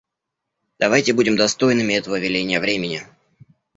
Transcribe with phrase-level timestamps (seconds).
[0.79, 3.03] Давайте будем достойными этого веления времени.